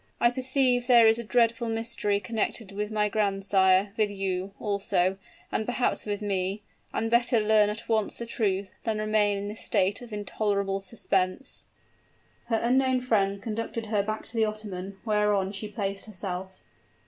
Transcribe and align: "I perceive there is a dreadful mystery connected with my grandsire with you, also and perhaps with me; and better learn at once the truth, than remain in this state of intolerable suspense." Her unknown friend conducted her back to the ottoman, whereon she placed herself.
"I 0.19 0.31
perceive 0.31 0.87
there 0.87 1.07
is 1.07 1.19
a 1.19 1.23
dreadful 1.23 1.69
mystery 1.69 2.19
connected 2.19 2.71
with 2.71 2.89
my 2.89 3.07
grandsire 3.07 3.93
with 3.97 4.09
you, 4.09 4.51
also 4.59 5.19
and 5.51 5.63
perhaps 5.63 6.07
with 6.07 6.23
me; 6.23 6.63
and 6.91 7.11
better 7.11 7.39
learn 7.39 7.69
at 7.69 7.87
once 7.87 8.17
the 8.17 8.25
truth, 8.25 8.71
than 8.83 8.97
remain 8.97 9.37
in 9.37 9.47
this 9.47 9.63
state 9.63 10.01
of 10.01 10.11
intolerable 10.11 10.79
suspense." 10.79 11.65
Her 12.47 12.57
unknown 12.57 13.01
friend 13.01 13.43
conducted 13.43 13.85
her 13.85 14.01
back 14.01 14.25
to 14.25 14.33
the 14.35 14.43
ottoman, 14.45 14.99
whereon 15.05 15.51
she 15.51 15.67
placed 15.67 16.05
herself. 16.07 16.59